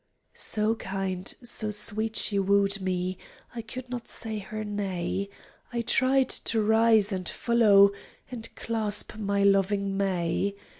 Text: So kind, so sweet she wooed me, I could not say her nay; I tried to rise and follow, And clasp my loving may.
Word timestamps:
So 0.33 0.73
kind, 0.73 1.31
so 1.43 1.69
sweet 1.69 2.15
she 2.15 2.39
wooed 2.39 2.81
me, 2.81 3.19
I 3.53 3.61
could 3.61 3.87
not 3.91 4.07
say 4.07 4.39
her 4.39 4.63
nay; 4.63 5.29
I 5.71 5.81
tried 5.81 6.29
to 6.29 6.59
rise 6.59 7.11
and 7.11 7.29
follow, 7.29 7.91
And 8.31 8.49
clasp 8.55 9.15
my 9.15 9.43
loving 9.43 9.95
may. 9.95 10.55